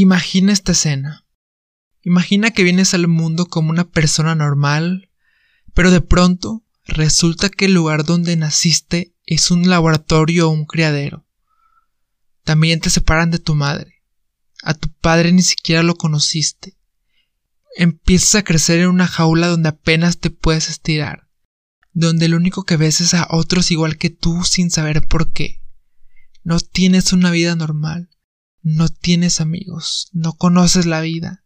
[0.00, 1.26] Imagina esta escena.
[2.04, 5.10] Imagina que vienes al mundo como una persona normal,
[5.74, 11.26] pero de pronto resulta que el lugar donde naciste es un laboratorio o un criadero.
[12.44, 14.04] También te separan de tu madre.
[14.62, 16.78] A tu padre ni siquiera lo conociste.
[17.76, 21.28] Empiezas a crecer en una jaula donde apenas te puedes estirar,
[21.92, 25.60] donde lo único que ves es a otros igual que tú sin saber por qué.
[26.44, 28.10] No tienes una vida normal,
[28.62, 31.44] no tienes amigos, no conoces la vida,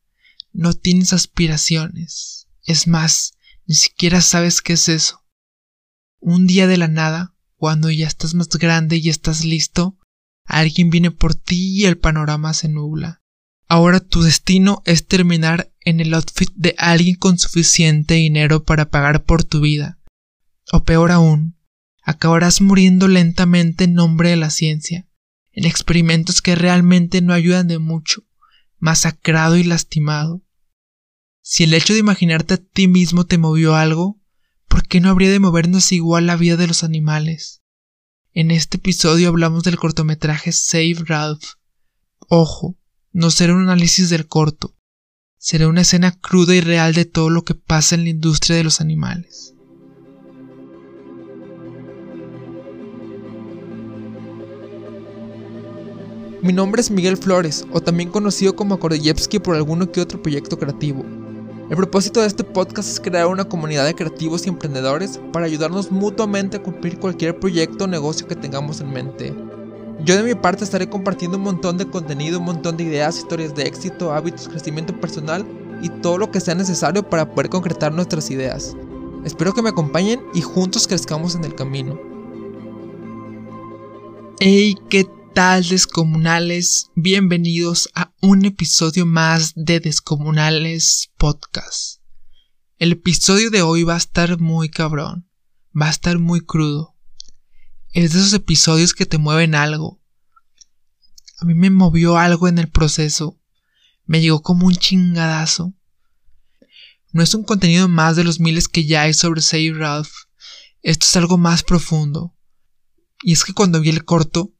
[0.52, 2.48] no tienes aspiraciones.
[2.64, 3.34] Es más,
[3.66, 5.24] ni siquiera sabes qué es eso.
[6.20, 9.98] Un día de la nada, cuando ya estás más grande y estás listo,
[10.44, 13.22] alguien viene por ti y el panorama se nubla.
[13.68, 19.24] Ahora tu destino es terminar en el outfit de alguien con suficiente dinero para pagar
[19.24, 19.98] por tu vida.
[20.72, 21.56] O peor aún,
[22.02, 25.08] acabarás muriendo lentamente en nombre de la ciencia,
[25.52, 28.24] en experimentos que realmente no ayudan de mucho,
[28.78, 30.42] masacrado y lastimado.
[31.40, 34.20] Si el hecho de imaginarte a ti mismo te movió algo,
[34.68, 37.62] ¿por qué no habría de movernos igual la vida de los animales?
[38.32, 41.44] En este episodio hablamos del cortometraje Save Ralph.
[42.28, 42.78] Ojo,
[43.12, 44.74] no será un análisis del corto,
[45.36, 48.64] será una escena cruda y real de todo lo que pasa en la industria de
[48.64, 49.54] los animales.
[56.42, 60.58] Mi nombre es Miguel Flores, o también conocido como Kordeyevsky por alguno que otro proyecto
[60.58, 61.04] creativo.
[61.70, 65.92] El propósito de este podcast es crear una comunidad de creativos y emprendedores para ayudarnos
[65.92, 69.32] mutuamente a cumplir cualquier proyecto o negocio que tengamos en mente.
[70.04, 73.54] Yo de mi parte estaré compartiendo un montón de contenido, un montón de ideas, historias
[73.54, 75.46] de éxito, hábitos, crecimiento personal
[75.80, 78.76] y todo lo que sea necesario para poder concretar nuestras ideas.
[79.24, 81.96] Espero que me acompañen y juntos crezcamos en el camino.
[84.40, 86.90] Hey, ¿qué tal descomunales?
[86.94, 92.02] Bienvenidos a un episodio más de Descomunales Podcast.
[92.76, 95.26] El episodio de hoy va a estar muy cabrón,
[95.78, 96.96] va a estar muy crudo.
[97.92, 100.02] Es de esos episodios que te mueven algo.
[101.38, 103.40] A mí me movió algo en el proceso,
[104.04, 105.72] me llegó como un chingadazo.
[107.12, 110.12] No es un contenido más de los miles que ya hay sobre Save Ralph,
[110.82, 112.36] esto es algo más profundo.
[113.22, 114.52] Y es que cuando vi el corto,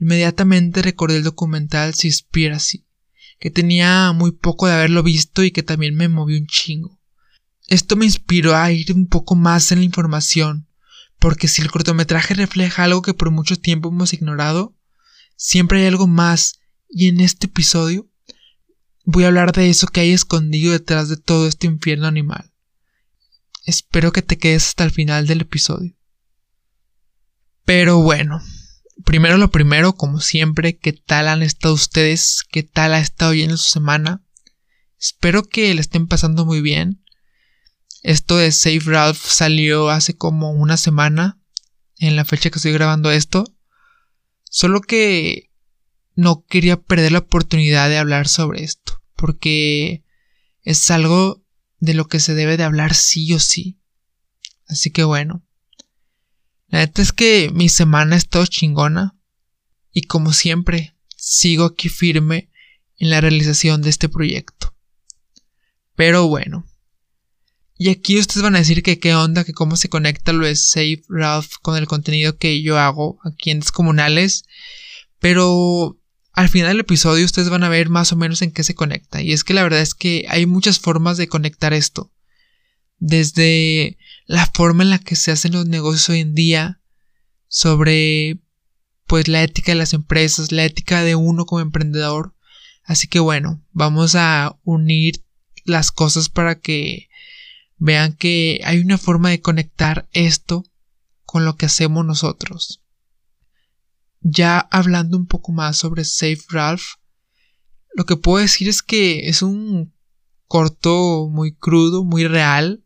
[0.00, 2.86] Inmediatamente recordé el documental Seaspiracy,
[3.38, 7.00] que tenía muy poco de haberlo visto y que también me movió un chingo.
[7.66, 10.68] Esto me inspiró a ir un poco más en la información,
[11.18, 14.76] porque si el cortometraje refleja algo que por mucho tiempo hemos ignorado,
[15.36, 18.08] siempre hay algo más, y en este episodio
[19.04, 22.52] voy a hablar de eso que hay escondido detrás de todo este infierno animal.
[23.64, 25.94] Espero que te quedes hasta el final del episodio.
[27.64, 28.42] Pero bueno,
[29.04, 32.42] primero lo primero, como siempre, ¿qué tal han estado ustedes?
[32.50, 34.22] ¿Qué tal ha estado bien su semana?
[34.98, 37.04] Espero que le estén pasando muy bien.
[38.02, 41.40] Esto de Save Ralph salió hace como una semana,
[41.98, 43.44] en la fecha que estoy grabando esto.
[44.44, 45.50] Solo que
[46.14, 50.04] no quería perder la oportunidad de hablar sobre esto, porque
[50.62, 51.44] es algo
[51.80, 53.80] de lo que se debe de hablar sí o sí.
[54.66, 55.46] Así que bueno,
[56.68, 59.16] la neta es que mi semana es todo chingona
[59.92, 62.50] y como siempre sigo aquí firme
[62.96, 64.74] en la realización de este proyecto.
[65.96, 66.66] Pero bueno.
[67.76, 70.56] Y aquí ustedes van a decir que qué onda, que cómo se conecta lo de
[70.56, 74.44] Save Ralph con el contenido que yo hago aquí en Descomunales.
[75.20, 75.98] Pero
[76.32, 79.22] al final del episodio ustedes van a ver más o menos en qué se conecta.
[79.22, 82.12] Y es que la verdad es que hay muchas formas de conectar esto.
[82.98, 83.96] Desde
[84.28, 86.80] la forma en la que se hacen los negocios hoy en día,
[87.48, 88.38] sobre
[89.06, 92.36] pues la ética de las empresas, la ética de uno como emprendedor.
[92.84, 95.24] Así que bueno, vamos a unir
[95.64, 97.08] las cosas para que
[97.78, 100.62] vean que hay una forma de conectar esto
[101.24, 102.82] con lo que hacemos nosotros.
[104.20, 106.96] Ya hablando un poco más sobre Safe Ralph,
[107.94, 109.94] lo que puedo decir es que es un
[110.46, 112.84] corto muy crudo, muy real,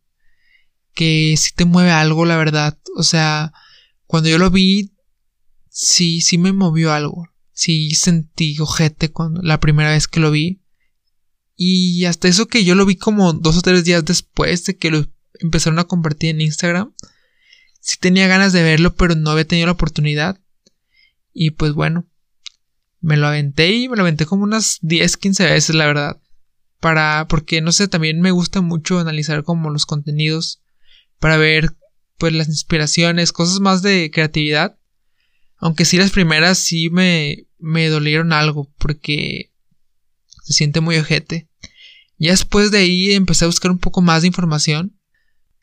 [0.94, 2.78] que si te mueve algo, la verdad.
[2.96, 3.52] O sea,
[4.06, 4.92] cuando yo lo vi,
[5.68, 7.28] sí, sí me movió algo.
[7.52, 10.62] Sí sentí ojete cuando, la primera vez que lo vi.
[11.56, 14.90] Y hasta eso que yo lo vi como dos o tres días después de que
[14.90, 15.06] lo
[15.40, 16.94] empezaron a compartir en Instagram.
[17.80, 20.40] Sí tenía ganas de verlo, pero no había tenido la oportunidad.
[21.32, 22.06] Y pues bueno,
[23.00, 26.20] me lo aventé y me lo aventé como unas 10, 15 veces, la verdad.
[26.80, 30.62] Para, porque no sé, también me gusta mucho analizar como los contenidos
[31.22, 31.76] para ver
[32.18, 34.76] pues las inspiraciones, cosas más de creatividad.
[35.56, 39.52] Aunque sí las primeras sí me, me dolieron algo porque
[40.42, 41.48] Se siente muy ojete.
[42.18, 44.98] Y después de ahí empecé a buscar un poco más de información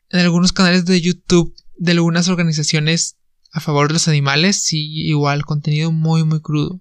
[0.08, 3.18] en algunos canales de YouTube de algunas organizaciones
[3.52, 6.80] a favor de los animales y igual contenido muy muy crudo.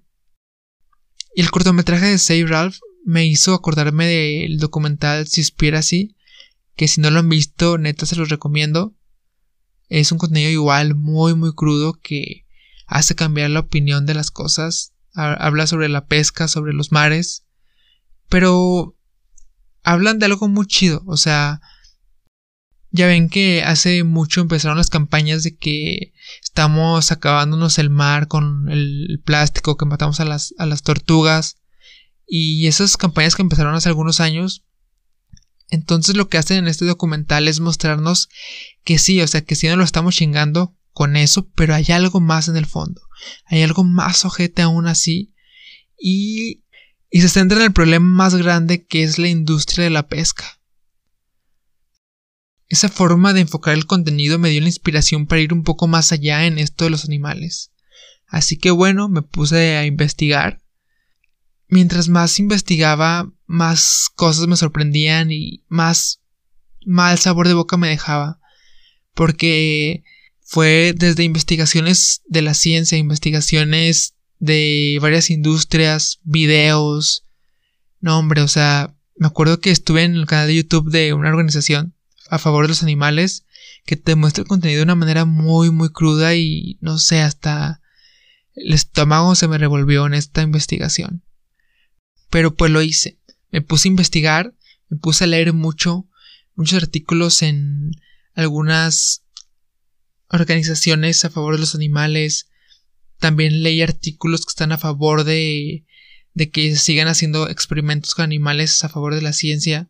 [1.35, 6.15] Y el cortometraje de Save Ralph me hizo acordarme del documental Seaspiracy,
[6.79, 8.95] que si no lo han visto, neta se los recomiendo.
[9.89, 12.45] Es un contenido igual muy muy crudo que
[12.87, 14.93] hace cambiar la opinión de las cosas.
[15.13, 17.45] Habla sobre la pesca, sobre los mares.
[18.29, 18.95] Pero
[19.83, 21.03] hablan de algo muy chido.
[21.05, 21.59] O sea,
[22.91, 28.69] ya ven que hace mucho empezaron las campañas de que estamos acabándonos el mar con
[28.69, 31.57] el plástico, que matamos a las, a las tortugas.
[32.25, 34.63] Y esas campañas que empezaron hace algunos años.
[35.69, 38.29] Entonces lo que hacen en este documental es mostrarnos
[38.83, 42.19] que sí, o sea, que sí no lo estamos chingando con eso, pero hay algo
[42.19, 43.01] más en el fondo.
[43.45, 45.33] Hay algo más ojete aún así.
[45.97, 46.63] Y,
[47.09, 50.59] y se centra en el problema más grande que es la industria de la pesca.
[52.67, 56.11] Esa forma de enfocar el contenido me dio la inspiración para ir un poco más
[56.11, 57.71] allá en esto de los animales.
[58.27, 60.58] Así que bueno, me puse a investigar.
[61.69, 66.21] Mientras más investigaba, más cosas me sorprendían y más
[66.85, 68.39] mal sabor de boca me dejaba.
[69.13, 70.03] Porque
[70.41, 77.25] fue desde investigaciones de la ciencia, investigaciones de varias industrias, videos.
[77.99, 81.29] No, hombre, o sea, me acuerdo que estuve en el canal de YouTube de una
[81.29, 81.93] organización
[82.29, 83.45] a favor de los animales
[83.85, 87.81] que te muestra el contenido de una manera muy muy cruda y no sé, hasta
[88.55, 91.23] el estómago se me revolvió en esta investigación.
[92.29, 93.19] Pero pues lo hice.
[93.51, 94.55] Me puse a investigar,
[94.89, 96.07] me puse a leer mucho,
[96.55, 97.91] muchos artículos en
[98.35, 99.23] algunas
[100.29, 102.47] organizaciones a favor de los animales.
[103.19, 105.85] También leí artículos que están a favor de,
[106.33, 109.89] de que sigan haciendo experimentos con animales a favor de la ciencia.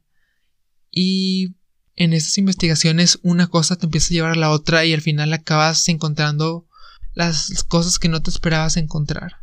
[0.92, 1.56] Y
[1.95, 5.33] en estas investigaciones una cosa te empieza a llevar a la otra y al final
[5.33, 6.68] acabas encontrando
[7.13, 9.38] las cosas que no te esperabas encontrar.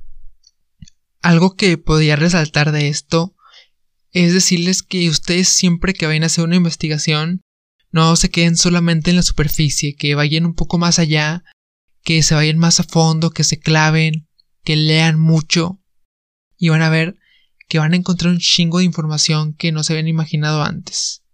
[1.26, 3.34] Algo que podría resaltar de esto
[4.12, 7.40] es decirles que ustedes siempre que vayan a hacer una investigación
[7.90, 11.42] no se queden solamente en la superficie, que vayan un poco más allá,
[12.04, 14.28] que se vayan más a fondo, que se claven,
[14.62, 15.82] que lean mucho
[16.58, 17.16] y van a ver
[17.66, 21.24] que van a encontrar un chingo de información que no se habían imaginado antes.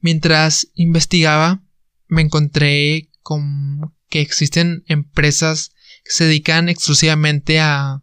[0.00, 1.62] Mientras investigaba,
[2.08, 5.70] me encontré con que existen empresas
[6.04, 8.01] que se dedican exclusivamente a,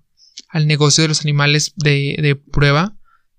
[0.49, 2.97] al negocio de los animales de, de prueba.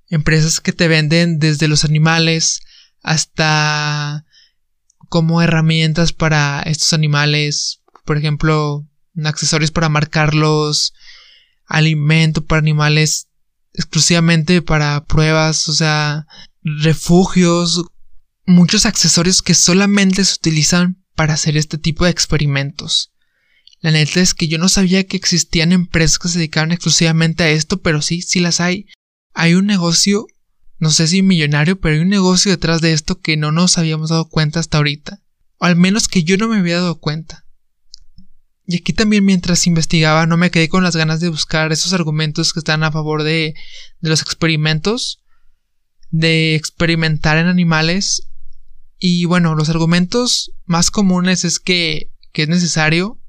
[0.09, 2.61] Empresas que te venden desde los animales
[3.03, 4.25] hasta
[5.09, 7.83] como herramientas para estos animales.
[8.05, 8.87] Por ejemplo,
[9.25, 10.95] accesorios para marcarlos,
[11.67, 13.29] alimento para animales
[13.73, 16.27] exclusivamente para pruebas, o sea,
[16.63, 17.85] refugios,
[18.47, 23.10] muchos accesorios que solamente se utilizan para hacer este tipo de experimentos.
[23.81, 27.51] La neta es que yo no sabía que existían empresas que se dedicaban exclusivamente a
[27.51, 28.87] esto, pero sí, sí las hay.
[29.33, 30.27] Hay un negocio,
[30.79, 34.11] no sé si millonario, pero hay un negocio detrás de esto que no nos habíamos
[34.11, 35.23] dado cuenta hasta ahorita.
[35.59, 37.47] O al menos que yo no me había dado cuenta.
[38.67, 42.53] Y aquí también mientras investigaba no me quedé con las ganas de buscar esos argumentos
[42.53, 43.55] que están a favor de,
[44.01, 45.23] de los experimentos,
[46.11, 48.29] de experimentar en animales
[48.99, 53.20] y bueno, los argumentos más comunes es que, que es necesario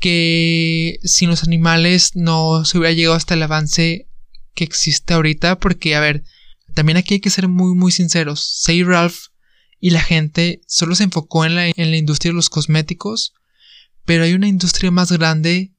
[0.00, 4.08] que sin los animales no se hubiera llegado hasta el avance
[4.54, 6.24] que existe ahorita, porque a ver,
[6.74, 8.40] también aquí hay que ser muy muy sinceros.
[8.62, 9.26] Say Ralph
[9.78, 13.34] y la gente solo se enfocó en la, en la industria de los cosméticos,
[14.04, 15.74] pero hay una industria más grande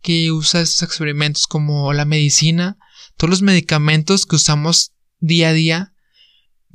[0.00, 2.78] que usa estos experimentos como la medicina,
[3.16, 5.92] todos los medicamentos que usamos día a día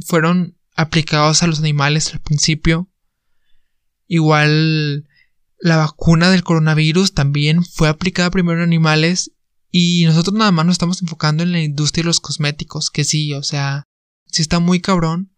[0.06, 2.90] fueron aplicados a los animales al principio.
[4.08, 5.08] Igual
[5.62, 9.32] la vacuna del coronavirus también fue aplicada primero en animales
[9.70, 13.34] y nosotros nada más nos estamos enfocando en la industria de los cosméticos, que sí,
[13.34, 13.84] o sea,
[14.26, 15.34] sí está muy cabrón,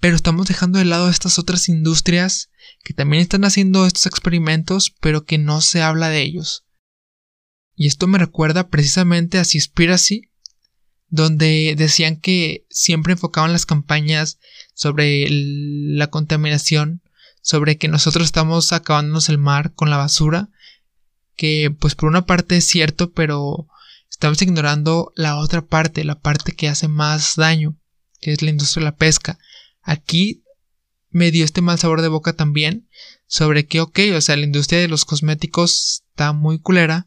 [0.00, 2.50] pero estamos dejando de lado estas otras industrias
[2.84, 6.64] que también están haciendo estos experimentos, pero que no se habla de ellos.
[7.74, 10.30] Y esto me recuerda precisamente a Seaspiracy,
[11.08, 14.38] donde decían que siempre enfocaban las campañas
[14.74, 17.02] sobre la contaminación,
[17.46, 20.48] sobre que nosotros estamos acabándonos el mar con la basura,
[21.36, 23.68] que pues por una parte es cierto, pero
[24.10, 27.78] estamos ignorando la otra parte, la parte que hace más daño,
[28.20, 29.38] que es la industria de la pesca.
[29.80, 30.42] Aquí
[31.10, 32.88] me dio este mal sabor de boca también
[33.28, 37.06] sobre que, ok, o sea, la industria de los cosméticos está muy culera,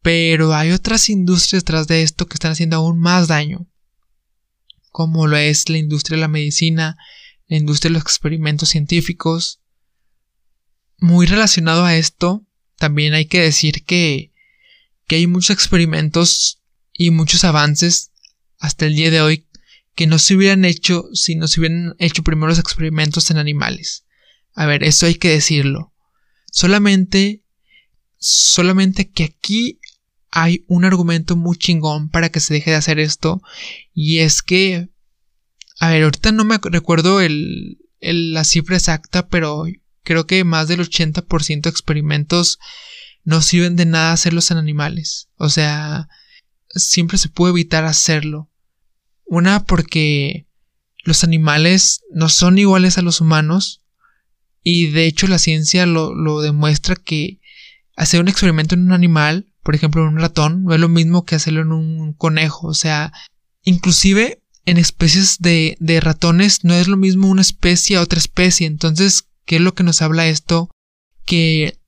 [0.00, 3.66] Pero hay otras industrias detrás de esto que están haciendo aún más daño,
[4.92, 6.96] como lo es la industria de la medicina,
[7.50, 9.60] la industria de los experimentos científicos.
[10.98, 12.46] Muy relacionado a esto,
[12.78, 14.32] también hay que decir que,
[15.08, 16.62] que hay muchos experimentos
[16.94, 18.12] y muchos avances
[18.58, 19.48] hasta el día de hoy
[19.96, 24.04] que no se hubieran hecho si no se hubieran hecho primero los experimentos en animales.
[24.54, 25.92] A ver, eso hay que decirlo.
[26.52, 27.42] Solamente,
[28.16, 29.80] solamente que aquí
[30.30, 33.42] hay un argumento muy chingón para que se deje de hacer esto.
[33.92, 34.89] Y es que,
[35.80, 39.64] a ver, ahorita no me recuerdo el, la cifra exacta, pero
[40.04, 42.58] creo que más del 80% de experimentos
[43.24, 45.30] no sirven de nada hacerlos en animales.
[45.36, 46.08] O sea,
[46.68, 48.50] siempre se puede evitar hacerlo.
[49.24, 50.46] Una porque
[51.04, 53.82] los animales no son iguales a los humanos
[54.62, 57.40] y de hecho la ciencia lo, demuestra que
[57.96, 61.24] hacer un experimento en un animal, por ejemplo en un ratón, no es lo mismo
[61.24, 62.66] que hacerlo en un conejo.
[62.66, 63.14] O sea,
[63.62, 68.66] inclusive en especies de, ratones no es lo mismo una especie a otra especie.
[68.66, 70.70] Entonces, ¿qué es lo que nos habla esto?
[71.24, 71.78] Que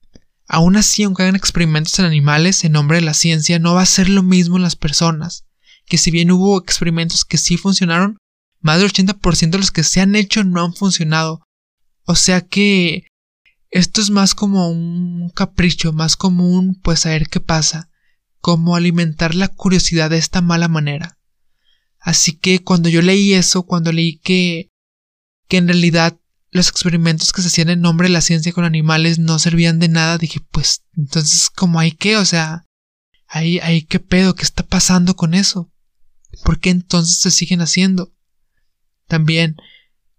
[0.49, 3.87] aún así, aunque hagan experimentos en animales, en nombre de la ciencia, no va a
[3.87, 5.45] ser lo mismo en las personas
[5.87, 8.19] que si bien hubo experimentos que sí funcionaron,
[8.61, 11.43] más del 80% de los que se han hecho no han funcionado.
[12.05, 13.09] O sea que
[13.71, 17.91] esto es más como un capricho, más como un pues saber qué pasa,
[18.41, 21.19] como alimentar la curiosidad de esta mala manera.
[22.03, 24.69] Así que cuando yo leí eso, cuando leí que
[25.49, 26.19] que en realidad
[26.51, 29.89] los experimentos que se hacían en nombre de la ciencia con animales no servían de
[29.89, 32.67] nada, dije, pues entonces como hay que, o sea,
[33.29, 35.71] hay, hay qué pedo, qué está pasando con eso.
[36.45, 38.15] ¿Por qué entonces se siguen haciendo?
[39.07, 39.57] También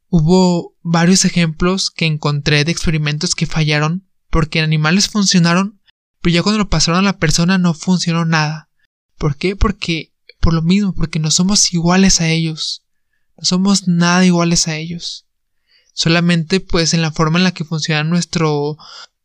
[0.07, 5.81] hubo varios ejemplos que encontré de experimentos que fallaron porque en animales funcionaron,
[6.21, 8.69] pero ya cuando lo pasaron a la persona no funcionó nada.
[9.17, 9.55] ¿Por qué?
[9.55, 10.12] Porque
[10.43, 12.83] por lo mismo, porque no somos iguales a ellos.
[13.37, 15.25] No somos nada iguales a ellos.
[15.93, 18.77] Solamente pues en la forma en la que funciona nuestro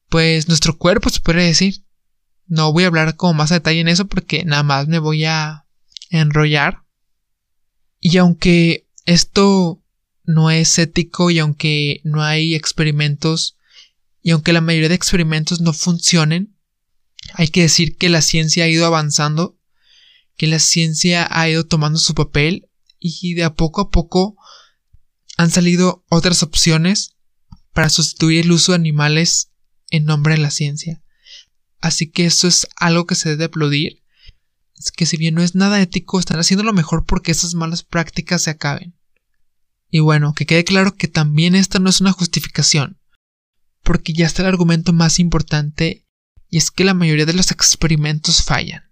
[0.08, 1.82] pues nuestro cuerpo se puede decir.
[2.46, 5.24] No voy a hablar como más a detalle en eso porque nada más me voy
[5.24, 5.66] a
[6.08, 6.84] enrollar.
[8.00, 9.82] Y aunque esto
[10.24, 13.56] no es ético y aunque no hay experimentos
[14.22, 16.54] y aunque la mayoría de experimentos no funcionen,
[17.34, 19.57] hay que decir que la ciencia ha ido avanzando,
[20.38, 24.36] que la ciencia ha ido tomando su papel y de a poco a poco
[25.36, 27.16] han salido otras opciones
[27.74, 29.52] para sustituir el uso de animales
[29.90, 31.02] en nombre de la ciencia.
[31.80, 34.02] Así que eso es algo que se debe aplaudir
[34.94, 38.42] que si bien no es nada ético, están haciendo lo mejor porque esas malas prácticas
[38.42, 38.96] se acaben.
[39.90, 43.00] Y bueno, que quede claro que también esta no es una justificación,
[43.82, 46.06] porque ya está el argumento más importante
[46.48, 48.87] y es que la mayoría de los experimentos fallan.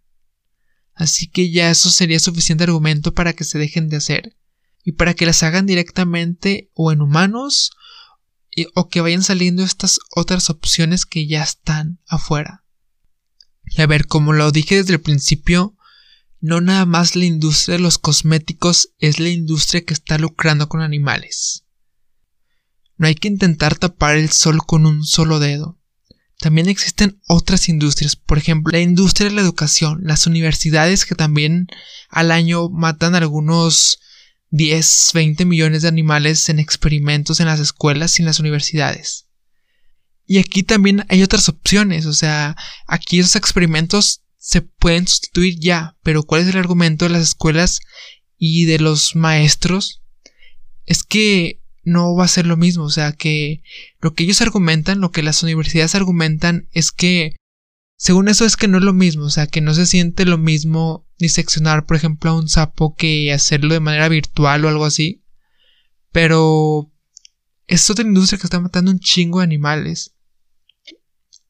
[0.97, 4.37] Así que ya eso sería suficiente argumento para que se dejen de hacer
[4.83, 7.71] y para que las hagan directamente o en humanos
[8.75, 12.65] o que vayan saliendo estas otras opciones que ya están afuera.
[13.67, 15.77] Y a ver, como lo dije desde el principio,
[16.41, 20.81] no nada más la industria de los cosméticos es la industria que está lucrando con
[20.81, 21.65] animales.
[22.97, 25.76] No hay que intentar tapar el sol con un solo dedo.
[26.39, 31.69] También existen otras industrias, por ejemplo, la industria de la educación, las universidades que también
[32.11, 33.99] al año matan algunos
[34.51, 39.27] 10, 20 millones de animales en experimentos en las escuelas y en las universidades.
[40.27, 45.97] Y aquí también hay otras opciones, o sea, aquí esos experimentos se pueden sustituir ya,
[46.03, 47.81] pero ¿cuál es el argumento de las escuelas
[48.37, 50.03] y de los maestros?
[50.85, 53.63] Es que no va a ser lo mismo, o sea que
[54.01, 57.37] lo que ellos argumentan, lo que las universidades argumentan es que
[57.97, 60.37] según eso es que no es lo mismo, o sea que no se siente lo
[60.37, 65.23] mismo diseccionar por ejemplo a un sapo que hacerlo de manera virtual o algo así,
[66.11, 66.93] pero
[67.69, 70.13] es otra industria que está matando un chingo de animales.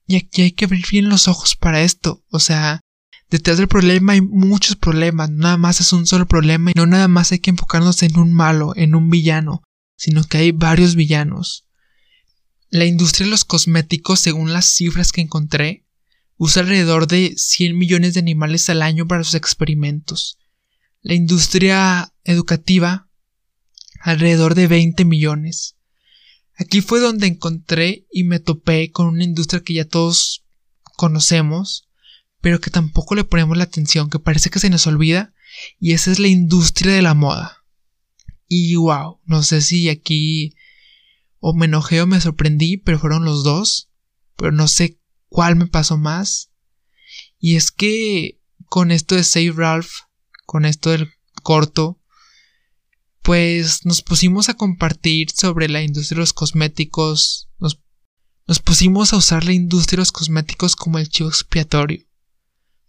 [0.06, 2.80] Y aquí hay que abrir bien los ojos para esto, o sea,
[3.28, 7.08] Detrás del problema hay muchos problemas, nada más es un solo problema y no nada
[7.08, 9.64] más hay que enfocarnos en un malo, en un villano,
[9.96, 11.66] sino que hay varios villanos.
[12.68, 15.86] La industria de los cosméticos, según las cifras que encontré,
[16.36, 20.38] usa alrededor de 100 millones de animales al año para sus experimentos.
[21.00, 23.08] La industria educativa,
[24.00, 25.76] alrededor de 20 millones.
[26.58, 30.44] Aquí fue donde encontré y me topé con una industria que ya todos
[30.96, 31.88] conocemos,
[32.40, 35.34] pero que tampoco le ponemos la atención, que parece que se nos olvida,
[35.78, 37.55] y esa es la industria de la moda.
[38.48, 40.54] Y wow, no sé si aquí
[41.40, 43.90] o me enojé o me sorprendí, pero fueron los dos,
[44.36, 46.50] pero no sé cuál me pasó más.
[47.38, 49.90] Y es que con esto de Save Ralph,
[50.44, 51.10] con esto del
[51.42, 52.00] corto,
[53.22, 57.80] pues nos pusimos a compartir sobre la industria de los cosméticos, nos,
[58.46, 62.06] nos pusimos a usar la industria de los cosméticos como el chivo expiatorio.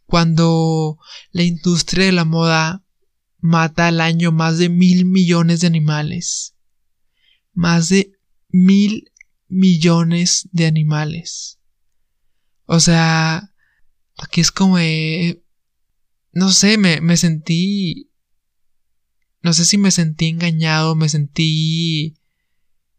[0.05, 0.99] Cuando
[1.31, 2.86] la industria de la moda
[3.47, 6.55] mata al año más de mil millones de animales.
[7.53, 8.11] Más de
[8.49, 9.11] mil
[9.47, 11.59] millones de animales.
[12.65, 13.53] O sea,
[14.17, 14.77] aquí es como...
[16.33, 18.11] no sé, me, me sentí...
[19.41, 22.17] No sé si me sentí engañado, me sentí...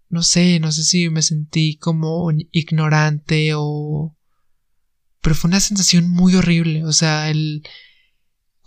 [0.09, 4.17] No sé, no sé si me sentí como ignorante o...
[5.21, 6.85] Pero fue una sensación muy horrible.
[6.85, 7.63] O sea, el...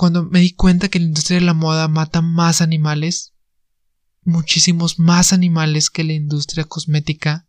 [0.01, 3.35] Cuando me di cuenta que la industria de la moda mata más animales,
[4.23, 7.45] muchísimos más animales que la industria cosmética,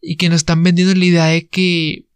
[0.00, 2.08] y que nos están vendiendo la idea de que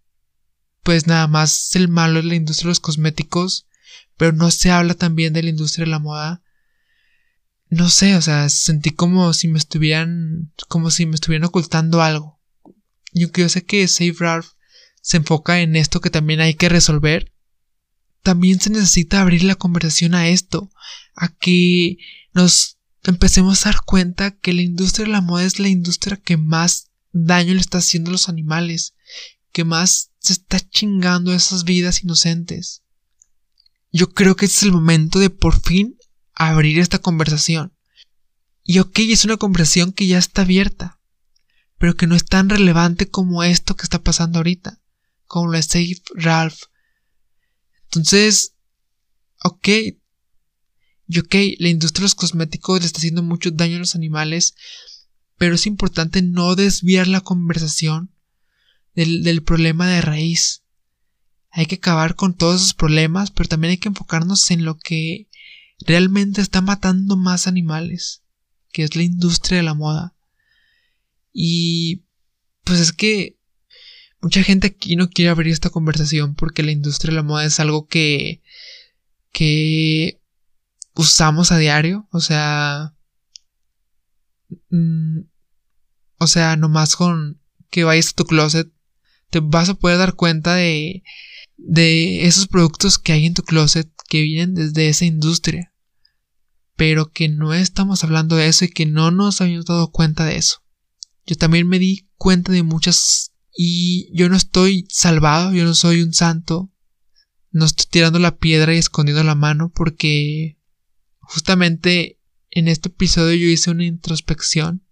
[0.83, 3.66] pues nada más el malo es la industria de los cosméticos,
[4.16, 6.42] pero no se habla también de la industria de la moda.
[7.68, 12.40] No sé, o sea, sentí como si me estuvieran, como si me estuvieran ocultando algo.
[13.12, 14.52] Y aunque yo sé que Save Ralph
[15.02, 17.36] se enfoca en esto que también hay que resolver,
[18.26, 20.68] también se necesita abrir la conversación a esto,
[21.14, 21.99] a que
[22.33, 26.37] nos empecemos a dar cuenta que la industria de la moda es la industria que
[26.37, 28.97] más daño le está haciendo a los animales,
[29.52, 32.83] que más se está chingando esas vidas inocentes.
[33.92, 35.97] Yo creo que es el momento de por fin
[36.35, 37.75] abrir esta conversación.
[38.64, 40.99] Y ok, es una conversación que ya está abierta,
[41.78, 44.80] pero que no es tan relevante como esto que está pasando ahorita,
[45.28, 46.62] como lo de Safe Ralph.
[47.87, 48.55] Entonces,
[49.45, 49.69] ok,
[51.09, 54.55] y ok, la industria de los cosméticos le está haciendo mucho daño a los animales,
[55.37, 58.11] pero es importante no desviar la conversación
[58.95, 60.64] del, problema de raíz.
[61.50, 65.28] Hay que acabar con todos esos problemas, pero también hay que enfocarnos en lo que
[65.81, 68.23] realmente está matando más animales,
[68.73, 70.16] que es la industria de la moda.
[71.33, 72.05] Y
[72.64, 73.38] pues es que
[74.26, 77.60] mucha gente aquí no quiere abrir esta conversación porque la industria de la moda es
[77.60, 78.42] algo que
[79.30, 80.20] que
[80.94, 82.96] usamos a diario, o sea,
[84.70, 85.20] mm,
[86.18, 88.68] o sea, nomás con que vayas a tu closet
[89.30, 91.04] te vas a poder dar cuenta de,
[91.56, 95.72] de esos productos que hay en tu closet que vienen desde esa industria.
[96.74, 100.36] Pero que no estamos hablando de eso y que no nos habíamos dado cuenta de
[100.36, 100.64] eso.
[101.26, 106.03] Yo también me di cuenta de muchas y yo no estoy salvado, yo no soy
[106.03, 106.71] un santo.
[107.51, 110.59] No estoy tirando la piedra y escondiendo la mano porque
[111.21, 114.87] justamente en este episodio yo hice una introspección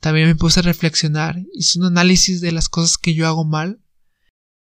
[0.00, 3.80] también me puse a reflexionar, hice un análisis de las cosas que yo hago mal.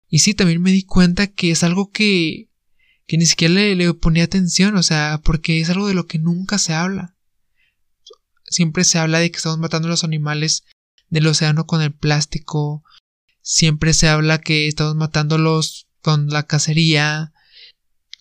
[0.09, 2.51] Y sí, también me di cuenta que es algo que,
[3.07, 6.19] que ni siquiera le, le ponía atención, o sea, porque es algo de lo que
[6.19, 7.17] nunca se habla.
[8.45, 10.65] Siempre se habla de que estamos matando a los animales
[11.09, 12.83] del océano con el plástico.
[13.43, 17.33] Siempre se habla que estamos matándolos con la cacería.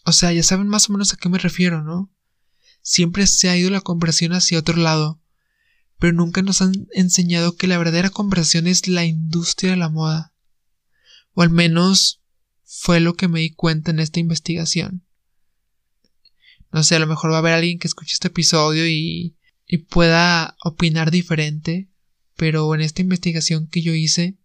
[0.05, 2.11] O sea, ya saben más o menos a qué me refiero, ¿no?
[2.81, 5.21] Siempre se ha ido la conversación hacia otro lado
[5.99, 10.33] pero nunca nos han enseñado que la verdadera conversación es la industria de la moda.
[11.33, 12.21] O al menos
[12.63, 15.05] fue lo que me di cuenta en esta investigación.
[16.71, 19.35] No sé, a lo mejor va a haber alguien que escuche este episodio y,
[19.67, 21.89] y pueda opinar diferente,
[22.37, 24.38] pero en esta investigación que yo hice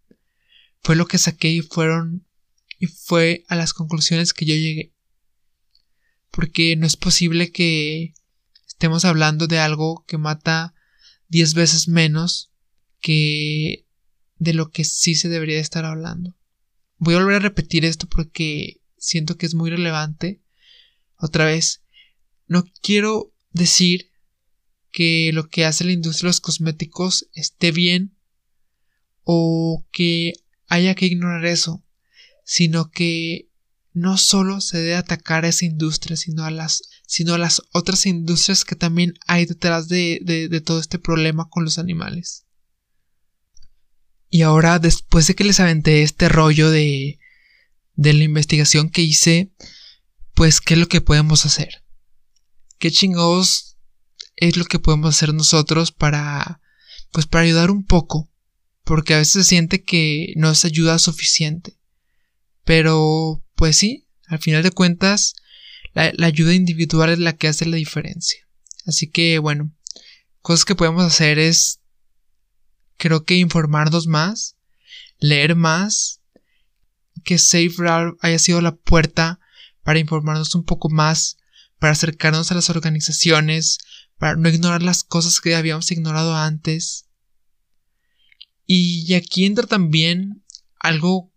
[0.84, 2.26] fue lo que saqué y fueron
[2.78, 4.92] y fue a las conclusiones que yo llegué.
[6.30, 8.12] Porque no es posible que
[8.66, 10.74] estemos hablando de algo que mata
[11.28, 12.52] 10 veces menos
[13.00, 13.86] que
[14.36, 16.36] de lo que sí se debería estar hablando.
[16.98, 20.42] Voy a volver a repetir esto porque siento que es muy relevante.
[21.16, 21.82] Otra vez,
[22.46, 24.10] no quiero decir
[24.90, 28.16] que lo que hace la industria de los cosméticos esté bien
[29.22, 30.34] o que
[30.66, 31.84] haya que ignorar eso,
[32.44, 33.50] sino que
[33.94, 38.06] no solo se debe atacar a esa industria, sino a las, sino a las otras
[38.06, 42.44] industrias que también hay detrás de, de, todo este problema con los animales.
[44.28, 47.20] Y ahora, después de que les aventé este rollo de,
[47.94, 49.52] de la investigación que hice,
[50.34, 51.84] pues, ¿qué es lo que podemos hacer?
[52.78, 53.76] ¿Qué chingados
[54.34, 56.60] es lo que podemos hacer nosotros para,
[57.12, 58.28] pues, para ayudar un poco?
[58.84, 61.78] Porque a veces se siente que no es ayuda suficiente.
[62.64, 65.34] Pero pues sí, al final de cuentas,
[65.94, 68.46] la, ayuda individual es la que hace la diferencia.
[68.86, 69.72] Así que bueno,
[70.42, 71.80] cosas que podemos hacer es,
[72.96, 74.56] creo que informarnos más,
[75.18, 76.20] leer más,
[77.24, 77.74] que Safe
[78.20, 79.40] haya sido la puerta
[79.82, 81.38] para informarnos un poco más,
[81.78, 83.78] para acercarnos a las organizaciones,
[84.18, 87.06] para no ignorar las cosas que habíamos ignorado antes.
[88.66, 90.44] Y aquí entra también
[90.80, 91.32] algo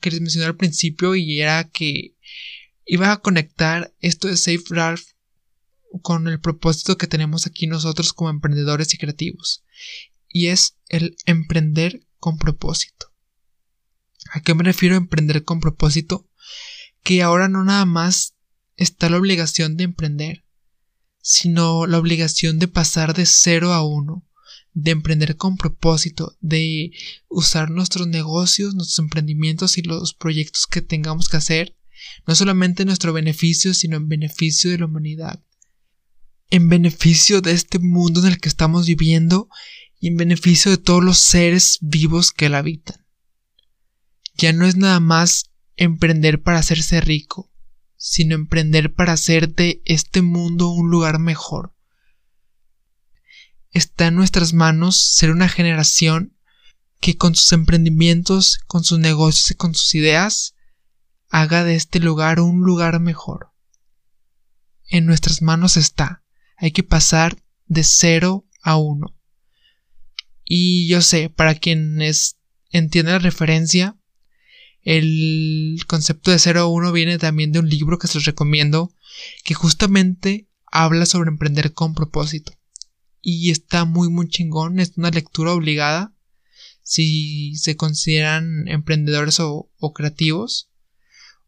[0.00, 2.16] que les mencioné al principio y era que
[2.84, 5.02] iba a conectar esto de Safe Ralph
[6.02, 9.64] con el propósito que tenemos aquí nosotros como emprendedores y creativos.
[10.28, 13.12] Y es el emprender con propósito.
[14.32, 16.28] ¿A qué me refiero a emprender con propósito?
[17.02, 18.36] Que ahora no nada más
[18.76, 20.44] está la obligación de emprender,
[21.20, 24.24] sino la obligación de pasar de cero a uno,
[24.72, 26.92] de emprender con propósito, de
[27.28, 31.76] usar nuestros negocios, nuestros emprendimientos y los proyectos que tengamos que hacer,
[32.26, 35.42] no solamente en nuestro beneficio, sino en beneficio de la humanidad,
[36.50, 39.48] en beneficio de este mundo en el que estamos viviendo
[39.98, 43.04] y en beneficio de todos los seres vivos que la habitan.
[44.36, 47.50] Ya no es nada más emprender para hacerse rico,
[47.96, 51.74] sino emprender para hacer de este mundo un lugar mejor
[53.70, 56.36] está en nuestras manos ser una generación
[57.00, 60.54] que con sus emprendimientos, con sus negocios y con sus ideas
[61.28, 63.52] haga de este lugar un lugar mejor.
[64.88, 66.24] En nuestras manos está.
[66.56, 69.16] Hay que pasar de cero a uno.
[70.44, 72.36] Y yo sé, para quienes
[72.70, 73.96] entienden la referencia,
[74.82, 78.92] el concepto de cero a uno viene también de un libro que se los recomiendo,
[79.44, 82.59] que justamente habla sobre emprender con propósito
[83.20, 86.14] y está muy muy chingón, es una lectura obligada
[86.90, 90.70] si se consideran emprendedores o, creativos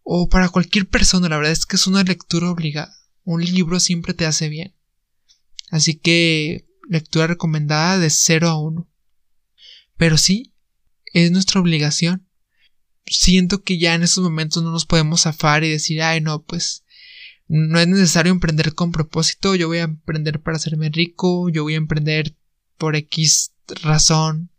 [0.05, 2.95] o para cualquier persona, la verdad es que es una lectura obligada.
[3.25, 4.77] Un libro siempre te hace bien.
[5.71, 8.89] Así que lectura recomendada de 0 a 1.
[9.97, 10.55] Pero sí,
[11.13, 12.29] es nuestra obligación.
[13.07, 16.82] Siento que ya en estos momentos no nos podemos zafar y decir, ay no, pues
[17.55, 21.75] no es necesario emprender con propósito, yo voy a emprender para hacerme rico, yo voy
[21.75, 22.35] a emprender
[22.79, 24.51] por X razón,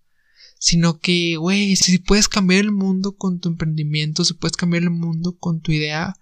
[0.60, 4.91] sino que, güey, si puedes cambiar el mundo con tu emprendimiento, si puedes cambiar el
[4.91, 6.13] mundo con tu idea,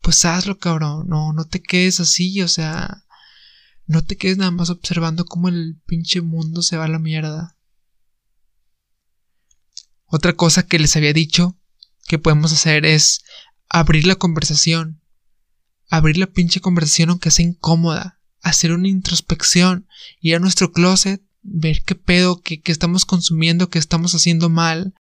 [0.00, 3.04] pues hazlo, cabrón, no, no te quedes así, o sea,
[3.84, 7.58] no te quedes nada más observando cómo el pinche mundo se va a la mierda.
[10.06, 11.58] Otra cosa que les había dicho
[12.06, 13.24] que podemos hacer es
[13.68, 15.02] abrir la conversación
[15.88, 19.88] abrir la pinche conversación aunque sea incómoda, hacer una introspección,
[20.20, 24.94] ir a nuestro closet, ver qué pedo, qué, estamos consumiendo, qué estamos haciendo mal,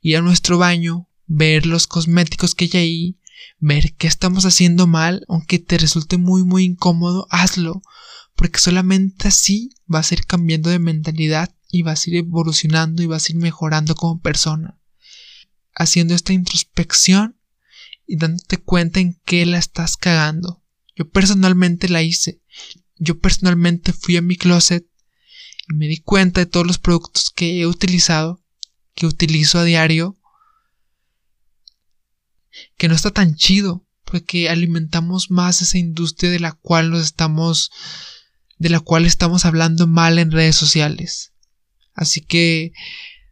[0.00, 3.20] ir a nuestro baño, ver los cosméticos que hay ahí,
[3.58, 7.82] ver qué estamos haciendo mal, aunque te resulte muy muy incómodo, hazlo,
[8.34, 13.06] porque solamente así vas a ir cambiando de mentalidad y vas a ir evolucionando y
[13.06, 14.80] vas a ir mejorando como persona.
[15.74, 17.37] Haciendo esta introspección
[18.08, 20.64] y dándote cuenta en qué la estás cagando.
[20.96, 22.40] Yo personalmente la hice.
[22.96, 24.84] Yo personalmente fui a mi closet
[25.68, 28.42] y me di cuenta de todos los productos que he utilizado,
[28.94, 30.18] que utilizo a diario,
[32.76, 37.70] que no está tan chido, porque alimentamos más esa industria de la cual nos estamos
[38.56, 41.32] de la cual estamos hablando mal en redes sociales.
[41.94, 42.72] Así que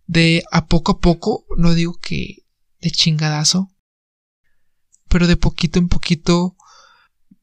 [0.07, 2.45] de a poco a poco, no digo que
[2.81, 3.73] de chingadazo,
[5.09, 6.57] pero de poquito en poquito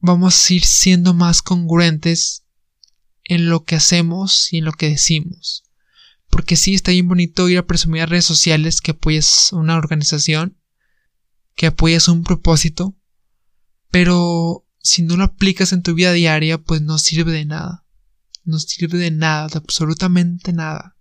[0.00, 2.44] vamos a ir siendo más congruentes
[3.24, 5.64] en lo que hacemos y en lo que decimos.
[6.28, 10.58] Porque sí, está bien bonito ir a presumir a redes sociales que apoyas una organización,
[11.54, 12.96] que apoyas un propósito,
[13.90, 17.86] pero si no lo aplicas en tu vida diaria, pues no sirve de nada.
[18.44, 20.98] No sirve de nada, de absolutamente nada.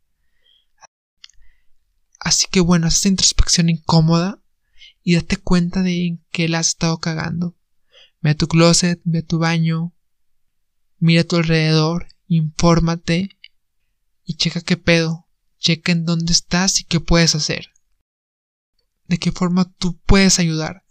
[2.20, 4.43] Así que bueno, esta introspección incómoda
[5.04, 7.58] y date cuenta de en qué la has estado cagando.
[8.22, 9.94] Ve a tu closet, ve a tu baño,
[10.98, 13.38] mira a tu alrededor, infórmate
[14.24, 15.28] y checa qué pedo,
[15.60, 17.68] checa en dónde estás y qué puedes hacer.
[19.06, 20.86] De qué forma tú puedes ayudar.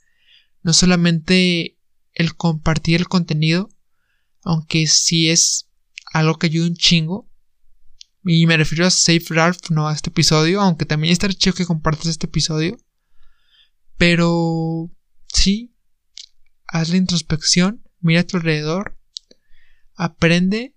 [0.62, 1.78] No solamente
[2.12, 3.70] el compartir el contenido,
[4.42, 5.70] aunque sí es
[6.12, 7.28] algo que ayuda un chingo.
[8.24, 11.66] Y me refiero a Safe Ralph, no a este episodio, aunque también está chido que
[11.66, 12.76] compartas este episodio.
[14.02, 14.90] Pero
[15.28, 15.76] sí,
[16.66, 18.98] haz la introspección, mira a tu alrededor,
[19.94, 20.74] aprende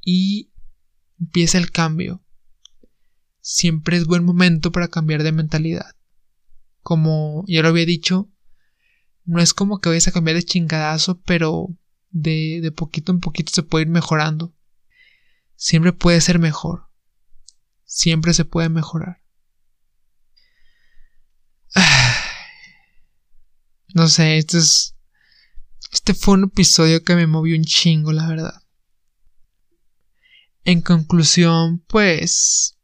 [0.00, 0.50] y
[1.20, 2.24] empieza el cambio.
[3.38, 5.94] Siempre es buen momento para cambiar de mentalidad.
[6.82, 8.32] Como ya lo había dicho,
[9.24, 11.68] no es como que vayas a cambiar de chingadazo, pero
[12.10, 14.56] de, de poquito en poquito se puede ir mejorando.
[15.54, 16.88] Siempre puede ser mejor.
[17.84, 19.22] Siempre se puede mejorar.
[23.94, 24.94] No sé, esto es
[25.92, 28.62] Este fue un episodio que me movió un chingo, la verdad.
[30.64, 32.78] En conclusión, pues,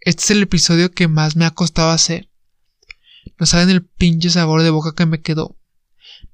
[0.00, 2.30] este es el episodio que más me ha costado hacer.
[3.38, 5.58] No saben el pinche sabor de boca que me quedó.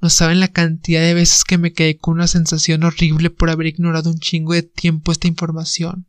[0.00, 3.66] No saben la cantidad de veces que me quedé con una sensación horrible por haber
[3.66, 6.06] ignorado un chingo de tiempo esta información.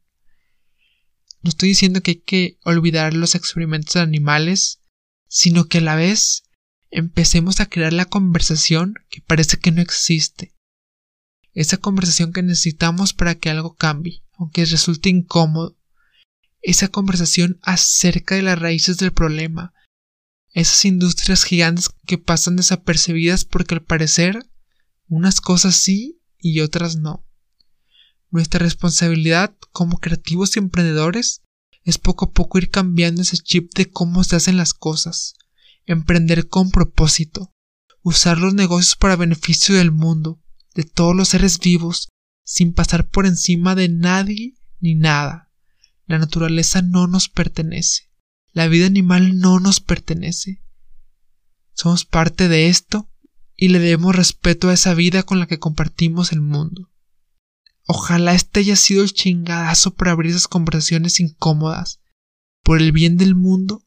[1.42, 4.82] No estoy diciendo que hay que olvidar los experimentos de animales,
[5.28, 6.44] sino que a la vez
[6.94, 10.54] empecemos a crear la conversación que parece que no existe.
[11.54, 15.76] Esa conversación que necesitamos para que algo cambie, aunque resulte incómodo.
[16.62, 19.74] Esa conversación acerca de las raíces del problema.
[20.54, 24.46] Esas industrias gigantes que pasan desapercibidas porque al parecer
[25.08, 27.26] unas cosas sí y otras no.
[28.30, 31.42] Nuestra responsabilidad como creativos y emprendedores
[31.84, 35.36] es poco a poco ir cambiando ese chip de cómo se hacen las cosas,
[35.86, 37.52] emprender con propósito,
[38.02, 40.42] usar los negocios para beneficio del mundo,
[40.76, 42.10] de todos los seres vivos,
[42.44, 45.52] sin pasar por encima de nadie ni nada.
[46.06, 48.12] La naturaleza no nos pertenece.
[48.52, 50.62] La vida animal no nos pertenece.
[51.74, 53.10] Somos parte de esto
[53.56, 56.92] y le debemos respeto a esa vida con la que compartimos el mundo.
[57.86, 62.02] Ojalá este haya sido el chingadazo para abrir esas conversaciones incómodas,
[62.64, 63.83] por el bien del mundo,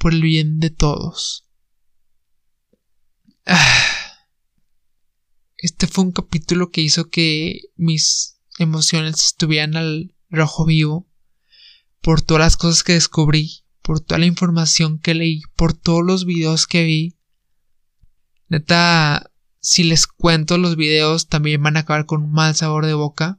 [0.00, 1.46] por el bien de todos.
[3.46, 3.86] Ah.
[5.58, 11.06] Este fue un capítulo que hizo que mis emociones estuvieran al rojo vivo,
[12.00, 16.24] por todas las cosas que descubrí, por toda la información que leí, por todos los
[16.24, 17.18] videos que vi.
[18.48, 22.94] Neta, si les cuento los videos también van a acabar con un mal sabor de
[22.94, 23.38] boca,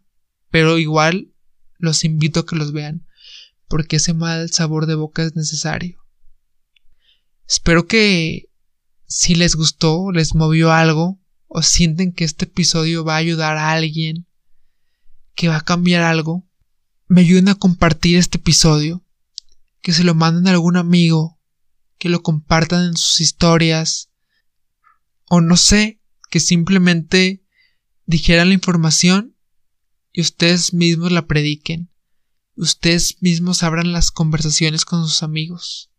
[0.52, 1.34] pero igual
[1.80, 3.08] los invito a que los vean,
[3.68, 6.01] porque ese mal sabor de boca es necesario.
[7.52, 8.50] Espero que
[9.08, 13.74] si les gustó, les movió algo, o sienten que este episodio va a ayudar a
[13.74, 14.26] alguien,
[15.36, 16.48] que va a cambiar algo,
[17.10, 19.04] me ayuden a compartir este episodio,
[19.82, 21.42] que se lo manden a algún amigo,
[21.98, 24.12] que lo compartan en sus historias,
[25.28, 27.44] o no sé, que simplemente
[28.06, 29.36] dijeran la información
[30.14, 31.92] y ustedes mismos la prediquen,
[32.56, 35.91] ustedes mismos abran las conversaciones con sus amigos.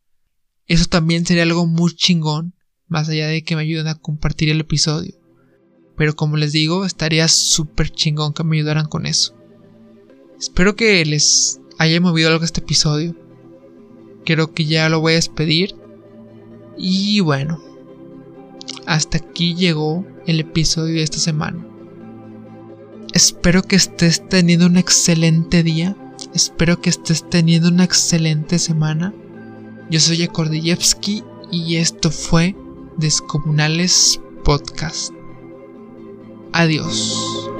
[0.72, 2.54] Eso también sería algo muy chingón,
[2.88, 5.12] más allá de que me ayuden a compartir el episodio.
[5.98, 9.36] Pero como les digo, estaría súper chingón que me ayudaran con eso.
[10.40, 13.14] Espero que les haya movido algo este episodio.
[14.24, 15.74] Creo que ya lo voy a despedir.
[16.78, 17.62] Y bueno,
[18.86, 21.66] hasta aquí llegó el episodio de esta semana.
[23.12, 25.98] Espero que estés teniendo un excelente día.
[26.32, 29.12] Espero que estés teniendo una excelente semana.
[29.90, 32.56] Yo soy Akordiyevsky y esto fue
[32.96, 35.12] Descomunales Podcast.
[36.52, 37.50] Adiós.